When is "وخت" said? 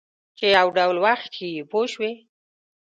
1.05-1.29